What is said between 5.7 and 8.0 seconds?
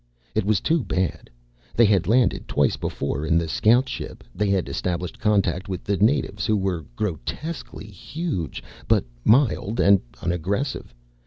the natives who were grotesquely